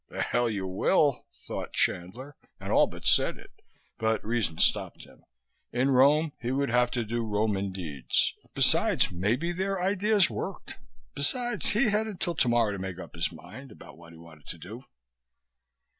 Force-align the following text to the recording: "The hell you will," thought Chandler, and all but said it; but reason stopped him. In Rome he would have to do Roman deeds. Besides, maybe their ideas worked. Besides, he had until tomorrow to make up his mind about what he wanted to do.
"The 0.09 0.23
hell 0.23 0.49
you 0.49 0.65
will," 0.65 1.27
thought 1.45 1.73
Chandler, 1.73 2.35
and 2.59 2.71
all 2.73 2.87
but 2.87 3.05
said 3.05 3.37
it; 3.37 3.61
but 3.99 4.25
reason 4.25 4.57
stopped 4.57 5.03
him. 5.03 5.23
In 5.71 5.91
Rome 5.91 6.31
he 6.41 6.49
would 6.49 6.71
have 6.71 6.89
to 6.97 7.05
do 7.05 7.21
Roman 7.23 7.71
deeds. 7.71 8.33
Besides, 8.55 9.11
maybe 9.11 9.51
their 9.51 9.79
ideas 9.79 10.27
worked. 10.27 10.79
Besides, 11.13 11.67
he 11.73 11.89
had 11.89 12.07
until 12.07 12.33
tomorrow 12.33 12.71
to 12.71 12.79
make 12.79 12.97
up 12.97 13.13
his 13.13 13.31
mind 13.31 13.71
about 13.71 13.95
what 13.95 14.11
he 14.11 14.17
wanted 14.17 14.47
to 14.47 14.57
do. 14.57 14.85